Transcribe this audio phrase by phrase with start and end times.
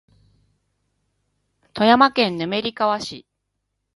[1.75, 3.27] 富山県滑川市